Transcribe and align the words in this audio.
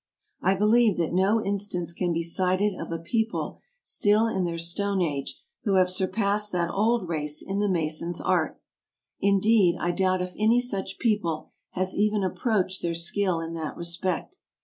I 0.41 0.55
believe 0.55 0.97
that 0.97 1.13
no 1.13 1.45
instance 1.45 1.93
can 1.93 2.11
be 2.11 2.23
cited 2.23 2.73
of 2.73 2.91
a 2.91 2.97
people 2.97 3.59
still 3.83 4.25
in 4.25 4.45
their 4.45 4.57
Stone 4.57 4.99
Age 5.03 5.39
who 5.63 5.75
have 5.75 5.91
surpassed 5.91 6.51
that 6.53 6.71
old 6.71 7.07
race 7.07 7.43
in 7.43 7.59
the 7.59 7.69
mason's 7.69 8.19
art: 8.19 8.59
indeed, 9.19 9.75
I 9.79 9.91
doubt 9.91 10.23
if 10.23 10.33
any 10.39 10.59
such 10.59 10.97
people 10.97 11.51
has 11.73 11.93
even 11.95 12.23
approached 12.23 12.81
their 12.81 12.95
skill 12.95 13.39
in 13.41 13.53
that 13.53 13.77
respect. 13.77 14.37